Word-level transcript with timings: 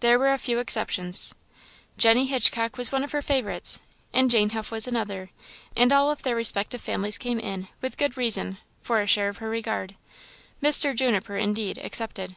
There 0.00 0.18
were 0.18 0.32
a 0.32 0.38
few 0.38 0.60
exceptions; 0.60 1.34
Jenny 1.98 2.24
Hitchcock 2.24 2.78
was 2.78 2.90
one 2.90 3.04
of 3.04 3.12
her 3.12 3.20
favourites, 3.20 3.80
and 4.14 4.30
Jane 4.30 4.48
Huff 4.48 4.70
was 4.70 4.86
another; 4.88 5.28
and 5.76 5.92
all 5.92 6.10
of 6.10 6.22
their 6.22 6.34
respective 6.34 6.80
families 6.80 7.18
came 7.18 7.38
in, 7.38 7.68
with 7.82 7.98
good 7.98 8.16
reason, 8.16 8.56
for 8.80 9.02
a 9.02 9.06
share 9.06 9.28
of 9.28 9.36
her 9.36 9.50
regard 9.50 9.94
Mr. 10.62 10.96
Juniper, 10.96 11.36
indeed, 11.36 11.76
excepted. 11.76 12.36